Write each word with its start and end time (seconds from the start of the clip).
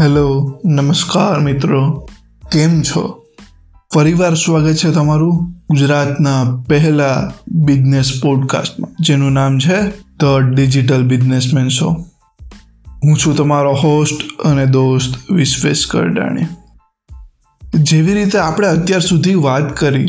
Hello, 0.00 0.60
નમસ્કાર 0.64 1.40
મિત્રો. 1.40 2.08
કેમ 2.52 2.82
છો? 2.82 3.24
ફરીવાર 3.94 4.34
સ્વાગત 4.34 4.74
છે 4.74 4.90
તમારું 4.90 5.50
ગુજરાતના 5.70 6.62
પહેલા 6.68 7.32
બિઝનેસ 7.48 8.20
પોડકાસ્ટમાં, 8.22 8.90
જેનું 9.00 9.32
નામ 9.32 9.58
છે 9.58 9.90
ધ 9.90 10.24
ડિજિટલ 10.54 11.02
બિઝનેસમેન 11.02 11.68
શો. 11.68 11.90
હું 13.04 13.16
છું 13.16 13.36
તમારો 13.36 13.72
હોસ્ટ 13.72 14.40
અને 14.40 14.66
દોસ્ત 14.66 15.32
વિશ્વેશ 15.32 15.86
કરડાણી. 15.86 16.46
જેવી 17.74 18.14
રીતે 18.14 18.38
આપણે 18.38 18.68
અત્યાર 18.68 19.00
સુધી 19.00 19.34
વાત 19.34 19.76
કરી 19.76 20.06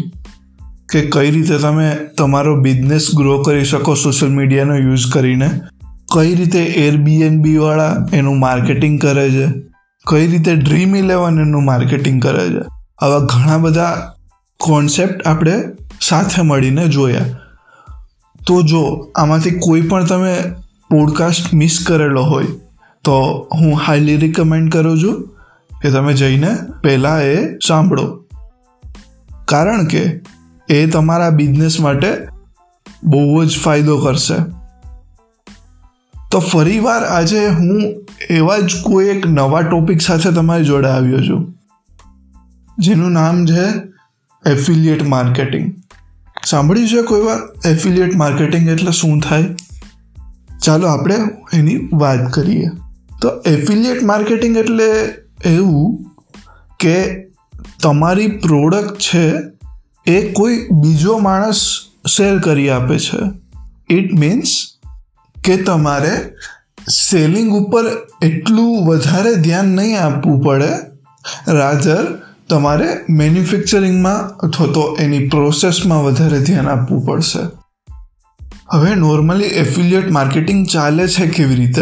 કે 0.92 1.02
કઈ 1.02 1.32
રીતે 1.32 1.58
તમે 1.58 1.96
તમારો 2.18 2.62
બિઝનેસ 2.62 3.08
ગ્રો 3.16 3.44
કરી 3.44 3.66
શકો 3.66 3.96
સોશિયલ 3.96 4.32
મીડિયાનો 4.32 4.78
યુઝ 4.78 5.12
કરીને, 5.14 5.62
કઈ 6.14 6.36
રીતે 6.36 6.64
એરબીએનબી 6.64 7.58
વાળા 7.58 8.06
એનું 8.14 8.40
માર્કેટિંગ 8.40 9.02
કરે 9.02 9.32
છે 9.32 9.71
કઈ 10.08 10.28
રીતે 10.28 10.56
ડ્રીમ 10.56 10.96
ઇલેવન 10.96 11.40
એનું 11.40 11.66
માર્કેટિંગ 11.66 12.22
કરે 12.22 12.50
છે? 12.50 12.64
આવા 13.00 13.20
ઘણા 13.20 13.58
બધા 13.58 14.14
કોન્સેપ્ટ 14.60 15.28
આપણે 15.28 15.64
સાથે 16.02 16.42
મળીને 16.42 16.88
જોયા. 16.88 17.26
તો 18.48 18.62
જો 18.62 19.12
આમાંથી 19.16 19.52
કોઈ 19.52 19.82
પણ 19.82 20.06
તમે 20.06 20.44
પોડકાસ્ટ 20.90 21.54
મિસ 21.54 21.84
કરેલો 21.88 22.24
હોય, 22.24 22.46
તો 23.04 23.48
હું 23.54 23.76
હાઈલી 23.76 24.18
રિકમેન્ડ 24.18 24.72
કરું 24.72 25.04
છું 25.04 25.30
કે 25.82 25.92
તમે 25.92 26.14
જઈને 26.14 26.58
પહેલાં 26.84 27.24
એ 27.24 27.58
સાંભળો. 27.68 28.24
કારણ 29.46 29.86
કે 29.86 30.20
એ 30.70 30.88
તમારા 30.88 31.30
બિઝનેસ 31.30 31.80
માટે 31.80 32.18
બહુ 33.04 33.46
જ 33.46 33.60
ફાયદો 33.60 33.98
કરશે. 33.98 34.61
તો 36.32 36.40
ફરીવાર 36.40 37.04
આજે 37.04 37.48
હું 37.48 38.06
એવા 38.30 38.58
જ 38.58 38.82
કોઈ 38.84 39.06
એક 39.06 39.26
નવા 39.26 39.62
ટોપિક 39.62 40.02
સાથે 40.02 40.32
તમારી 40.32 40.66
જોડે 40.66 40.88
આવ્યો 40.88 41.20
છું, 41.20 41.54
જેનું 42.80 43.12
નામ 43.12 43.46
છે 43.46 43.66
એફિલિયેટ 44.50 45.04
માર્કેટિંગ 45.04 45.74
સાંભળ્યું 46.46 46.88
છે 46.88 47.02
કોઈ 47.02 47.22
વાર 47.22 47.68
એફિલિયેટ 47.68 48.16
માર્કેટિંગ 48.16 48.70
એટલે 48.70 48.92
શું 48.92 49.20
થાય? 49.22 49.46
ચાલો 50.64 50.88
આપણે 50.88 51.16
એની 51.54 51.90
વાત 51.94 52.34
કરીએ. 52.34 52.68
તો 53.22 53.30
એફિલિયેટ 53.46 54.04
માર્કેટિંગ 54.04 54.58
એટલે 54.58 54.90
એવું 55.46 56.06
કે 56.80 57.24
તમારી 57.84 58.28
પ્રોડક્ટ 58.28 59.00
છે 59.00 59.32
એ 60.08 60.32
કોઈ 60.32 60.68
બીજો 60.72 61.18
માણસ 61.18 61.62
સેલ 62.18 62.40
કરી 62.40 62.70
આપે 62.70 63.00
છે. 63.00 63.20
ઇટ 63.90 64.14
મીન્સ 64.20 64.52
કે 65.44 65.58
તમારે 65.58 66.34
સેલિંગ 67.10 67.52
ઉપર 67.52 67.84
એટલું 68.22 68.86
વધારે 68.86 69.36
ધ્યાન 69.36 69.66
નહીં 69.66 70.02
આપવું 70.02 70.44
પડે 70.44 70.70
રાધર 71.48 72.20
તમારે 72.50 72.88
મેન્યુફેક્ચરિંગમાં 73.10 74.30
અથવા 74.30 74.68
તો 74.68 74.98
એની 75.00 75.28
પ્રોસેસમાં 75.28 76.04
વધારે 76.04 76.40
ધ્યાન 76.40 76.68
આપવું 76.68 77.06
પડશે. 77.06 77.40
હવે 78.72 78.96
નોર્મલી 78.96 79.44
એફિલિયેટ 79.44 80.12
માર્કેટિંગ 80.12 80.68
ચાલે 80.68 81.08
છે 81.08 81.28
કેવી 81.28 81.56
રીતે? 81.56 81.82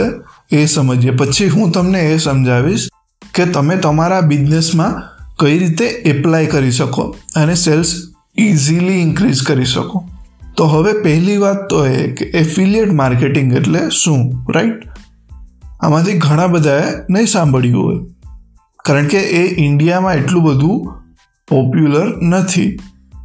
એ 0.51 0.65
સમજીએ. 0.65 1.11
પછી 1.11 1.49
હું 1.49 1.71
તમને 1.71 2.01
એ 2.01 2.17
સમજાવીશ 2.17 2.89
કે 3.33 3.45
તમે 3.45 3.75
તમારા 3.75 4.21
બિઝનેસમાં 4.21 5.01
કઈ 5.39 5.59
રીતે 5.59 5.85
એપ્લાય 5.85 6.45
કરી 6.45 6.71
શકો 6.71 7.15
અને 7.35 7.55
સેલ્સ 7.55 7.95
ઇઝીલી 8.37 8.93
ઇન્ક્રીઝ 8.93 9.43
કરી 9.43 9.65
શકો. 9.65 10.09
તો 10.59 10.65
હવે 10.67 10.93
પહેલી 11.01 11.37
વાત 11.37 11.65
તો 11.69 11.85
એ 11.85 12.07
કે 12.11 12.25
એફિલિયેટ 12.25 12.93
માર્કેટિંગ 12.93 13.51
એટલે 13.53 13.89
શું 13.89 14.23
રાઈટ 14.55 14.87
આમાંથી 15.81 16.17
ઘણા 16.17 16.47
બધાએ 16.47 16.93
નહીં 17.09 17.27
સાંભળ્યું 17.27 17.83
હોય. 17.83 17.99
કારણ 18.85 19.07
કે 19.07 19.19
એ 19.19 19.43
ઇન્ડિયામાં 19.65 20.13
એટલું 20.13 20.43
બધું 20.43 20.87
પોપ્યુલર 21.47 22.07
નથી, 22.21 22.79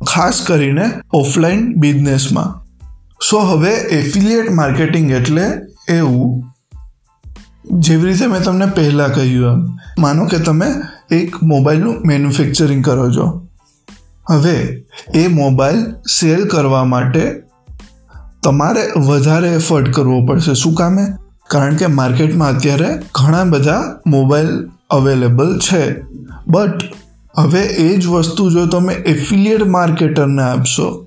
ખાસ 0.07 0.43
કરીને 0.47 0.91
ઓફલાઈન 1.13 1.73
બિઝનેસમાં 1.75 2.51
સો 3.31 3.39
હવે 3.39 3.71
એફિલિયેટ 3.71 4.51
માર્કેટિંગ 4.51 5.11
એટલે 5.11 5.43
એવું. 5.89 6.45
જેવી 7.81 8.07
રીતે 8.07 8.27
મેં 8.27 8.43
તમને 8.43 8.67
પહેલાં 8.67 9.15
કહ્યું 9.15 9.53
એમ. 9.53 9.61
માનો 9.99 10.25
કે 10.25 10.39
તમે 10.39 10.67
એક 11.11 11.43
મોબાઈલનું 11.43 12.03
મેન્યુફેક્ચરિંગ 12.07 12.85
કરો 12.85 13.11
છો. 13.11 13.27
હવે 14.29 14.85
એ 15.15 15.29
મોબાઈલ 15.29 15.85
સેલ 15.93 16.45
કરવા 16.45 16.85
માટે 16.85 17.33
તમારે 18.43 18.93
વધારે 18.97 19.49
એફર્ટ 19.49 19.93
કરવો 19.93 20.27
પડશે. 20.27 20.55
શું 20.55 20.75
કામે? 20.75 21.07
કારણ 21.51 21.77
કે 21.77 21.87
માર્કેટમાં 21.87 22.49
અત્યારે 22.49 22.99
ઘણા 23.15 23.45
બધા 23.45 24.01
મોબાઈલ 24.07 24.69
અવેલેબલ 24.91 25.59
છે. 25.59 26.01
બટ 26.49 26.83
હવે 27.37 27.61
એ 27.61 27.97
જ 27.97 28.07
વસ્તુ 28.07 28.51
જો 28.51 28.67
તમે 28.67 28.95
એફિલિયેટ 28.95 29.67
માર્કેટરને 29.67 30.43
આપશો, 30.43 31.07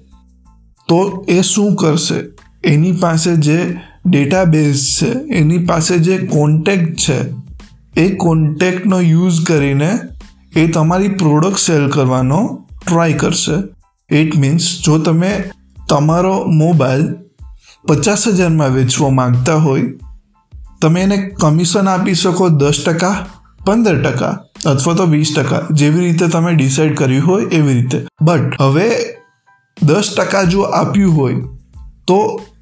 તો 0.87 1.25
એ 1.29 1.41
શું 1.41 1.75
કરશે? 1.75 2.23
એની 2.63 2.91
પાસે 2.91 3.35
જે 3.35 3.77
ડેટાબેઝ 4.05 4.75
છે, 4.75 5.11
એની 5.33 5.57
પાસે 5.57 5.97
જે 5.97 6.17
કોન્ટેક્ટ 6.17 6.97
છે, 6.97 7.19
એ 7.97 8.15
કોન્ટેક્ટનો 8.15 9.01
યુઝ 9.01 9.45
કરીને 9.45 9.99
એ 10.55 10.67
તમારી 10.67 11.07
પ્રોડક્ટ 11.07 11.57
સેલ 11.57 11.89
કરવાનો 11.89 12.66
ટ્રાય 12.87 13.13
કરશે 13.13 13.57
ઇટ 14.09 14.37
મીન્સ 14.37 14.73
જો 14.85 14.97
તમે 14.99 15.31
તમારો 15.89 16.35
મોબાઈલ 16.57 17.07
પચાસ 17.87 18.27
હજારમાં 18.27 18.73
વેચવા 18.73 19.09
માંગતા 19.09 19.55
હોય, 19.55 19.83
તમે 20.81 21.01
એને 21.01 21.17
કમિશન 21.41 21.87
આપી 21.87 22.15
શકો 22.15 22.49
દસ 22.49 22.83
ટકા, 22.85 23.15
પંદર 23.65 24.01
ટકા 24.01 24.33
અથવા 24.65 24.93
તો 24.93 25.05
વીસ 25.05 25.33
ટકા, 25.37 25.61
જેવી 25.71 25.99
રીતે 25.99 26.27
તમે 26.27 26.53
ડિસાઇડ 26.53 26.97
કર્યું 26.97 27.27
હોય 27.27 27.45
એવી 27.51 27.73
રીતે. 27.73 28.01
બટ 28.21 28.61
હવે 28.61 28.89
દસ 29.77 30.13
ટકા 30.17 30.43
જો 30.43 30.61
આપ્યું 30.61 31.17
હોય, 31.17 31.35
તો 32.07 32.19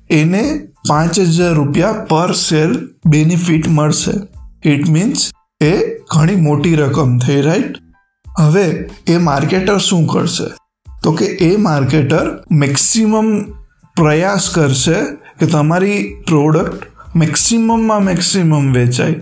એને 0.09 0.44
પાંચ 0.90 1.19
હજાર 1.19 1.53
રૂપિયા 1.53 2.06
પર 2.09 2.34
સેલ 2.34 2.78
બેનિફિટ 3.06 3.69
મળશે. 3.69 4.16
ઇટ 4.69 4.90
મીન્સ 4.90 5.31
એ 5.63 5.74
ઘણી 6.12 6.36
મોટી 6.42 6.75
રકમ 6.75 7.18
થઈ 7.19 7.42
રાઈટ 7.42 7.81
હવે 8.40 8.63
એ 9.07 9.18
માર્કેટર 9.18 9.78
શું 9.78 10.07
કરશે? 10.07 10.47
તો 11.03 11.12
કે 11.12 11.25
એ 11.25 11.51
માર્કેટર 11.57 12.25
મેક્સિમમ 12.51 13.29
પ્રયાસ 13.96 14.50
કરશે 14.50 14.97
કે 15.40 15.46
તમારી 15.46 16.00
પ્રોડક્ટ 16.28 17.16
મેક્સિમમમાં 17.16 18.03
મેક્સિમમ 18.03 18.74
વેચાય. 18.74 19.16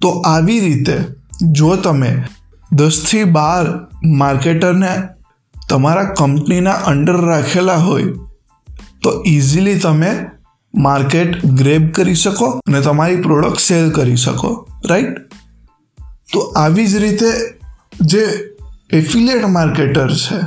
તો 0.00 0.08
આવી 0.08 0.58
રીતે 0.60 0.96
જો 1.52 1.76
તમે 1.76 2.10
દસથી 2.72 3.24
બાર 3.24 3.66
માર્કેટરને 4.04 4.94
તમારા 5.70 6.04
કંપનીના 6.14 6.72
અંડર 6.72 7.20
રાખેલા 7.20 7.76
હોય, 7.76 8.04
તો 9.02 9.22
ઇઝીલી 9.26 9.78
તમે 9.78 10.10
માર્કેટ 10.74 11.46
ગ્રેબ 11.46 11.92
કરી 11.92 12.14
શકો 12.14 12.46
અને 12.66 12.80
તમારી 12.80 13.16
પ્રોડક્ટ 13.16 13.58
સેલ 13.58 13.90
કરી 13.90 14.16
શકો, 14.16 14.50
રાઈટ? 14.88 15.14
તો 16.32 16.40
આવી 16.40 16.86
જ 16.86 16.96
રીતે 16.96 17.26
જે 18.00 18.24
એફિલિયેટ 18.92 19.46
માર્કેટર 19.46 20.10
છે, 20.14 20.40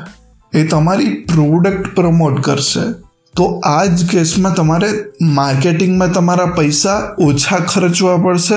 એ 0.54 0.68
તમારી 0.68 1.14
પ્રોડક્ટ 1.14 1.96
પ્રમોટ 1.96 2.44
કરશે. 2.44 2.92
તો 3.36 3.62
આ 3.66 3.86
જ 3.86 4.10
કેસમાં 4.10 4.54
તમારે 4.54 4.88
માર્કેટિંગમાં 5.22 6.12
તમારા 6.12 6.46
પૈસા 6.46 7.16
ઓછા 7.18 7.58
ખર્ચવા 7.58 8.18
પડશે 8.18 8.56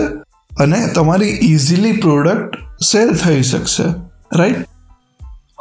અને 0.65 0.87
તમારી 0.87 1.29
ઇઝીલી 1.29 1.93
પ્રોડક્ટ 1.93 2.57
સેલ 2.85 3.13
થઈ 3.15 3.43
શકશે. 3.43 3.85
રાઈટ 4.37 4.57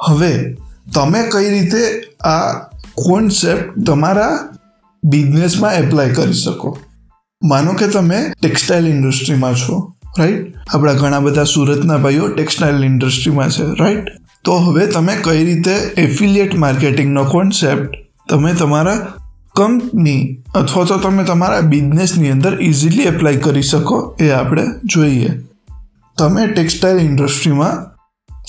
હવે, 0.07 0.56
તમે 0.95 1.24
કઈ 1.31 1.50
રીતે 1.50 2.01
આ 2.22 2.53
કોન્સેપ્ટ 2.95 3.85
તમારા 3.85 4.50
બિઝનેસમાં 5.03 5.74
એપ્લાય 5.74 6.10
કરી 6.10 6.33
શકો? 6.33 6.77
માનો 7.44 7.74
કે 7.74 7.88
તમે 7.88 8.33
ટેક્સટાઇલ 8.42 8.88
ઇન્ડસ્ટ્રીમાં 8.88 9.56
છો. 9.56 9.95
રાઈટ 10.19 10.56
આપણા 10.74 10.94
ઘણા 10.94 11.19
બધા 11.19 11.44
સુરતના 11.44 11.98
ભાઈઓ 11.98 12.27
ટેક્સટાઇલ 12.27 12.83
ઇન્ડસ્ટ્રીમાં 12.86 13.50
છે. 13.50 13.63
રાઈટ 13.80 14.06
તો 14.44 14.57
હવે 14.57 14.88
તમે 14.88 15.15
કઈ 15.21 15.45
રીતે 15.45 15.71
એફિલિયેટ 15.98 16.56
માર્કેટિંગનો 16.56 17.24
કોન્સેપ્ટ 17.24 17.95
તમે 18.30 18.54
તમારા 18.54 19.13
કંપની 19.56 20.38
અથવા 20.56 20.83
તો 20.83 20.98
તમે 20.98 21.24
તમારા 21.24 21.62
બિઝનેસની 21.62 22.31
અંદર 22.31 22.62
ઇઝીલી 22.62 23.04
એપ્લાય 23.04 23.36
કરી 23.38 23.62
શકો 23.62 24.15
એ 24.19 24.30
આપણે 24.30 24.63
જોઈએ. 24.86 25.30
તમે 26.18 26.48
ટેક્સટાઇલ 26.48 26.98
ઇન્ડસ્ટ્રીમાં 26.98 27.94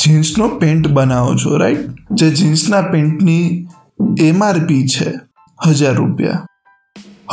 જીન્સનો 0.04 0.48
પેન્ટ 0.48 0.88
બનાવો 0.88 1.34
છો. 1.34 1.56
રાઈટ 1.56 1.78
જે 2.10 2.30
જીન્સના 2.30 2.82
પેન્ટની 2.82 3.66
એમઆરપી 4.20 4.86
છે, 4.86 5.12
હજાર 5.66 5.94
રૂપિયા. 5.94 6.46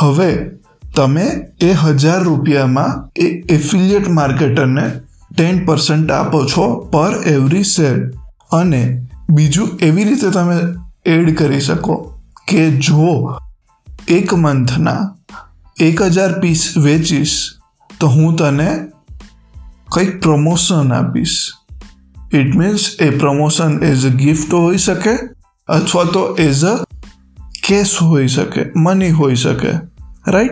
હવે 0.00 0.61
તમે 0.96 1.30
એ 1.60 1.72
હજાર 1.72 2.22
રૂપિયામાં 2.22 3.10
એ 3.20 3.26
એફિલિયેટ 3.28 4.08
માર્કેટરને 4.08 4.92
ટેન 5.36 5.64
પર્સન્ટ 5.64 6.10
આપો 6.10 6.44
છો 6.44 6.74
પર 6.74 7.22
એવરી 7.26 7.64
સેલ 7.64 8.10
અને 8.52 9.08
બીજું 9.30 9.68
એવી 9.82 10.04
રીતે 10.04 10.30
તમે 10.30 10.56
એડ 11.06 11.38
કરી 11.38 11.60
શકો 11.60 12.20
કે 12.48 12.70
જો 12.70 13.38
એક 14.08 14.34
મંથના 14.34 15.16
એક 15.80 16.02
હજાર 16.02 16.40
પીસ 16.40 16.74
વેચીશ, 16.76 17.48
તો 18.00 18.08
હું 18.08 18.36
તને 18.36 18.78
કંઈક 19.92 20.22
પ્રમોશન 20.22 20.92
આપીશ. 20.92 21.48
ઇટ 22.34 22.56
મીન્સ 22.56 22.96
એ 23.00 23.10
પ્રમોશન 23.10 23.82
એઝ 23.82 24.06
અ 24.06 24.08
ગિફ્ટ 24.08 24.54
હોઈ 24.54 24.76
શકે 24.76 25.10
અથવા 25.68 26.04
તો 26.04 26.36
એઝ 26.38 26.64
અ 26.64 26.84
કેશ 27.68 27.96
હોઈ 28.02 28.28
શકે 28.28 28.64
મની 28.76 29.10
હોઈ 29.10 29.34
શકે 29.34 29.70
રાઈટ 30.28 30.50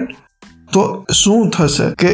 તો 0.72 1.04
શું 1.24 1.50
થશે 1.50 1.90
કે 1.98 2.10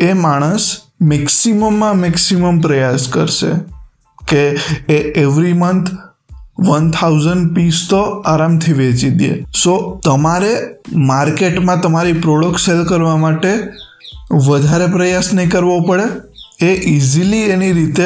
એ 0.00 0.12
માણસ 0.12 0.76
મેક્સિમમમાં 1.00 1.96
મેક્સિમમ 1.96 2.60
પ્રયાસ 2.60 3.08
કરશે 3.08 3.50
કે 4.28 4.42
એ 4.88 4.98
every 5.20 5.52
month 5.52 5.90
one 6.58 6.90
thousand 6.90 7.54
piece 7.54 7.86
તો 7.90 8.00
આરામથી 8.02 8.72
વેચી 8.72 9.10
દે. 9.10 9.42
સો 9.42 10.00
તમારે 10.04 10.52
માર્કેટમાં 10.92 11.80
તમારી 11.80 12.12
પ્રોડક્ટ 12.12 12.60
સેલ 12.60 12.84
કરવા 12.84 13.16
માટે 13.16 13.52
વધારે 14.32 14.86
પ્રયાસ 14.86 15.34
નહીં 15.34 15.50
કરવો 15.50 15.80
પડે. 15.80 16.08
એ 16.66 16.74
ઇઝીલી 16.74 17.40
એની 17.40 17.72
રીતે 17.72 18.04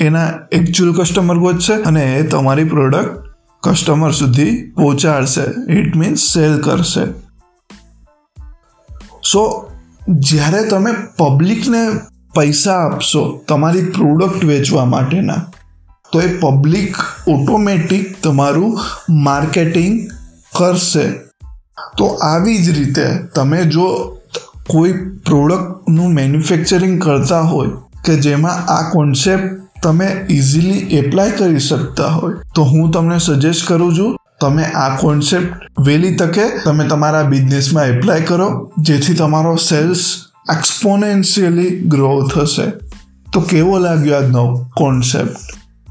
એના 0.00 0.28
એકચ્યુઅલ 0.52 0.92
કસ્ટમર 0.92 1.38
ગોતશે 1.38 1.72
અને 1.72 2.02
એ 2.16 2.22
તમારી 2.22 2.64
પ્રોડક્ટ 2.64 3.24
કસ્ટમર 3.62 4.10
સુધી 4.10 4.70
પહોંચાડશે. 4.70 5.72
ઇટ 5.72 5.96
મીન્સ 5.96 6.20
સેલ 6.20 6.58
કરશે. 6.58 7.27
સો 9.30 9.42
જ્યારે 10.26 10.62
તમે 10.70 10.92
પબ્લિકને 11.18 11.80
પૈસા 12.34 12.76
આપશો 12.80 13.22
તમારી 13.48 13.86
પ્રોડક્ટ 13.96 14.44
વેચવા 14.50 14.84
માટેના, 14.92 15.40
તો 16.12 16.20
એ 16.20 16.28
પબ્લિક 16.42 17.00
ઓટોમેટિક 17.28 18.06
તમારું 18.22 18.78
માર્કેટિંગ 19.26 19.96
કરશે. 20.52 21.06
તો 21.98 22.06
આવી 22.28 22.58
જ 22.64 22.76
રીતે 22.78 23.06
તમે 23.34 23.60
જો 23.74 23.88
કોઈ 24.68 24.94
પ્રોડક્ટનું 25.26 26.16
મેન્યુફેક્ચરિંગ 26.18 26.96
કરતા 27.04 27.42
હોય 27.52 27.74
કે 28.04 28.16
જેમાં 28.26 28.62
આ 28.76 28.82
કોન્સેપ્ટ 28.92 29.82
તમે 29.82 30.08
ઇઝીલી 30.30 30.86
એપ્લાય 30.98 31.36
કરી 31.38 31.66
શકતા 31.66 32.12
હોય, 32.14 32.40
તો 32.54 32.64
હું 32.64 32.90
તમને 32.92 33.18
સજેસ્ટ 33.26 33.68
કરું 33.68 33.92
છું 33.98 34.17
તમે 34.40 34.64
આ 34.64 34.96
કોન્સેપ્ટ 34.96 35.80
વહેલી 35.80 36.16
તકે 36.16 36.48
તમે 36.64 36.88
તમારા 36.88 37.22
બિઝનેસમાં 37.22 37.84
એપ્લાય 37.84 38.20
કરો, 38.20 38.72
જેથી 38.78 39.14
તમારો 39.14 39.56
સેલ્સ 39.56 40.04
એક્સપોનેન્શિયલી 40.56 41.70
ગ્રો 41.70 42.26
થશે. 42.26 42.70
તો 43.32 43.40
કેવો 43.40 43.78
લાગ્યો 43.78 44.16
આજનો 44.16 44.66
કોન્સેપ્ટ 44.76 45.36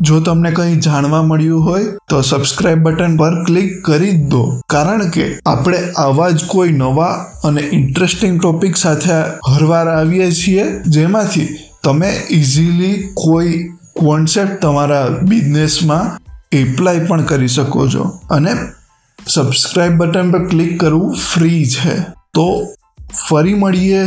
જો 0.01 0.19
તમને 0.19 0.51
કંઈ 0.51 0.75
જાણવા 0.75 1.23
મળ્યું 1.23 1.63
હોય, 1.63 1.83
તો 2.09 2.21
સબસ્ક્રાઇબ 2.21 2.79
બટન 2.79 3.17
પર 3.17 3.44
ક્લિક 3.44 3.85
કરી 3.85 4.11
જ 4.11 4.29
દો. 4.29 4.61
કારણ 4.69 5.09
કે 5.09 5.39
આપણે 5.45 5.77
આવા 5.97 6.29
જ 6.29 6.45
કોઈ 6.47 6.69
નવા 6.69 7.25
અને 7.44 7.61
ઇન્ટરેસ્ટિંગ 7.61 8.41
ટોપિક 8.41 8.77
સાથે 8.77 9.13
હરવાર 9.49 9.88
આવીએ 9.88 10.31
છીએ, 10.31 10.65
જેમાંથી 10.88 11.47
તમે 11.83 12.11
ઇઝીલી 12.29 13.09
કોઈ 13.15 13.69
કોન્સેપ્ટ 13.95 14.61
તમારા 14.61 15.07
બિઝનેસમાં 15.23 16.26
એપ્લાય 16.51 16.99
પણ 16.99 17.21
કરી 17.21 17.47
શકો 17.47 17.88
છો. 17.88 18.03
અને 18.29 18.55
સબસ્ક્રાઇબ 19.27 19.94
બટન 19.94 20.31
પર 20.31 20.47
ક્લિક 20.47 20.79
કરવું 20.79 21.15
ફ્રી 21.15 21.65
છે. 21.65 21.99
તો 22.33 22.73
ફરી 23.29 23.53
મળીએ 23.53 24.01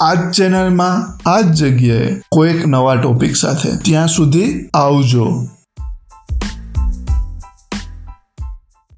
આ 0.00 0.14
જ 0.14 0.30
ચેનલમાં 0.30 1.18
આ 1.28 1.40
જ 1.40 1.44
જગ્યાએ 1.44 2.16
કોઈક 2.30 2.66
નવા 2.66 2.94
ટોપિક 2.94 3.36
સાથે. 3.36 3.76
ત્યાં 3.76 4.08
સુધી 4.08 4.68
આવજો. 4.74 5.48